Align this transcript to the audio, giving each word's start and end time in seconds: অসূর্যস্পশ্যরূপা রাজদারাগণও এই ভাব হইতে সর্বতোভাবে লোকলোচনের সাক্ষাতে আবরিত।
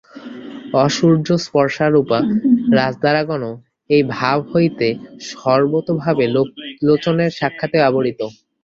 অসূর্যস্পশ্যরূপা 0.77 2.19
রাজদারাগণও 2.77 3.53
এই 3.89 4.03
ভাব 4.13 4.37
হইতে 4.51 4.87
সর্বতোভাবে 5.31 6.25
লোকলোচনের 6.35 7.31
সাক্ষাতে 7.39 7.77
আবরিত। 7.87 8.19